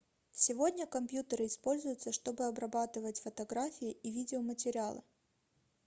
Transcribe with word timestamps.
сегодня 0.33 0.87
компьютеры 0.87 1.45
используются 1.45 2.11
чтобы 2.11 2.45
обрабатывать 2.45 3.19
фотографии 3.21 3.91
и 3.91 4.09
видеоматериалы 4.11 5.03